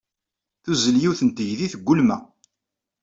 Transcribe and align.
Tuzzel 0.63 0.95
yiwet 1.01 1.21
n 1.23 1.29
teydit 1.31 1.73
deg 1.77 1.87
ulma. 1.91 2.17